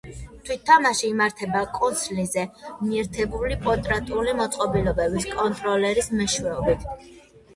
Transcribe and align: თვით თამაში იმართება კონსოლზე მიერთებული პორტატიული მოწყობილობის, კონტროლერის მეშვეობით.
თვით 0.45 0.61
თამაში 0.67 1.03
იმართება 1.09 1.59
კონსოლზე 1.73 2.45
მიერთებული 2.87 3.57
პორტატიული 3.67 4.33
მოწყობილობის, 4.39 5.27
კონტროლერის 5.35 6.11
მეშვეობით. 6.23 6.89